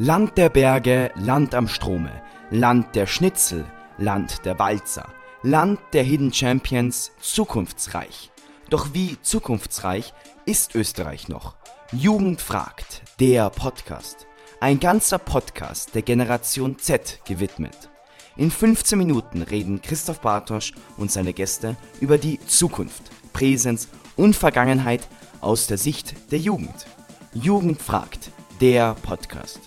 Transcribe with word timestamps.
Land 0.00 0.38
der 0.38 0.48
Berge, 0.48 1.10
Land 1.16 1.56
am 1.56 1.66
Strome, 1.66 2.22
Land 2.52 2.94
der 2.94 3.08
Schnitzel, 3.08 3.64
Land 3.98 4.44
der 4.44 4.56
Walzer, 4.60 5.12
Land 5.42 5.80
der 5.92 6.04
Hidden 6.04 6.32
Champions, 6.32 7.10
zukunftsreich. 7.20 8.30
Doch 8.70 8.94
wie 8.94 9.20
zukunftsreich 9.22 10.14
ist 10.46 10.76
Österreich 10.76 11.26
noch? 11.26 11.56
Jugend 11.90 12.40
fragt, 12.40 13.02
der 13.18 13.50
Podcast. 13.50 14.28
Ein 14.60 14.78
ganzer 14.78 15.18
Podcast 15.18 15.96
der 15.96 16.02
Generation 16.02 16.78
Z 16.78 17.18
gewidmet. 17.24 17.90
In 18.36 18.52
15 18.52 18.96
Minuten 18.96 19.42
reden 19.42 19.82
Christoph 19.82 20.20
Bartosch 20.20 20.74
und 20.96 21.10
seine 21.10 21.32
Gäste 21.32 21.74
über 22.00 22.18
die 22.18 22.38
Zukunft, 22.46 23.02
Präsenz 23.32 23.88
und 24.14 24.36
Vergangenheit 24.36 25.08
aus 25.40 25.66
der 25.66 25.76
Sicht 25.76 26.14
der 26.30 26.38
Jugend. 26.38 26.86
Jugend 27.34 27.82
fragt, 27.82 28.30
der 28.60 28.94
Podcast. 29.02 29.58